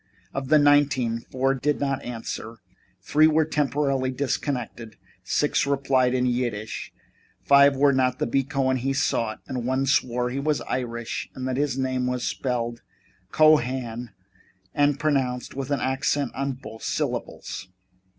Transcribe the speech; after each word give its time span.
Of 0.33 0.47
the 0.47 0.57
nineteen, 0.57 1.19
four 1.19 1.53
did 1.53 1.79
not 1.79 2.01
answer, 2.03 2.57
three 3.03 3.27
were 3.27 3.45
temporarily 3.45 4.09
disconnected, 4.09 4.95
six 5.23 5.67
replied 5.67 6.15
in 6.15 6.25
Yiddish, 6.25 6.91
five 7.43 7.75
were 7.75 7.93
not 7.93 8.17
the 8.17 8.25
B. 8.25 8.43
Cohen 8.43 8.77
he 8.77 8.93
sought, 8.93 9.41
and 9.47 9.63
one 9.63 9.85
swore 9.85 10.31
he 10.31 10.39
was 10.39 10.59
Irish 10.61 11.29
and 11.35 11.47
that 11.47 11.57
his 11.57 11.77
name 11.77 12.07
was 12.07 12.23
spelled 12.27 12.81
Cohan 13.31 14.09
and 14.73 14.99
pronounced 14.99 15.53
with 15.53 15.69
an 15.69 15.81
accent 15.81 16.31
on 16.33 16.53
both 16.53 16.81
syllables. 16.81 17.67